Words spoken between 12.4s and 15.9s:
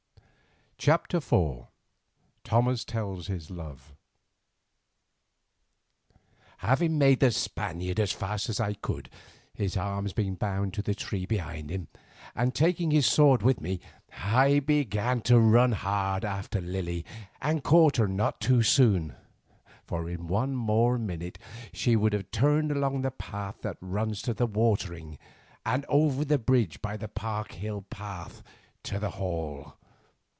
taking his sword with me, I began to run